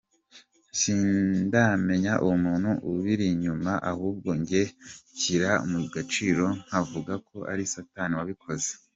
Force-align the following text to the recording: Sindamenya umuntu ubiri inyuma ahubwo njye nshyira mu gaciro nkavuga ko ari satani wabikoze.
Sindamenya 0.79 2.13
umuntu 2.29 2.69
ubiri 2.91 3.25
inyuma 3.33 3.71
ahubwo 3.91 4.29
njye 4.41 4.63
nshyira 5.13 5.51
mu 5.71 5.79
gaciro 5.93 6.45
nkavuga 6.65 7.13
ko 7.27 7.37
ari 7.51 7.63
satani 7.73 8.13
wabikoze. 8.19 8.71